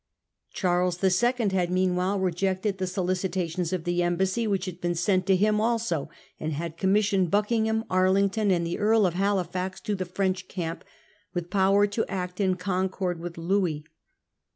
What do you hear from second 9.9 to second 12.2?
the French camp, theEtogHsh* power to